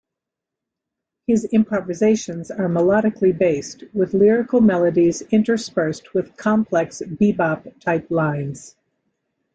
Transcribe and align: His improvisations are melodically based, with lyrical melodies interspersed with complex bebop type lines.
His 1.27 1.45
improvisations 1.51 2.49
are 2.49 2.67
melodically 2.67 3.37
based, 3.37 3.83
with 3.93 4.15
lyrical 4.15 4.59
melodies 4.59 5.21
interspersed 5.21 6.15
with 6.15 6.35
complex 6.37 7.03
bebop 7.05 7.79
type 7.81 8.09
lines. 8.09 8.75